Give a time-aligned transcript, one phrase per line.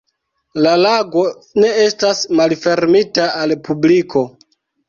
[0.67, 1.25] La lago
[1.65, 4.27] ne estas malfermita al publiko.